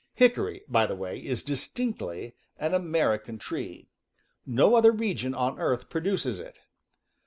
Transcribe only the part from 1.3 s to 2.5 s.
distinctly